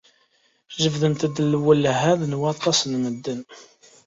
Jebdent-d 0.81 1.35
lwelha 1.51 2.13
n 2.31 2.37
waṭas 2.41 2.79
n 2.83 2.93
medden. 3.03 3.41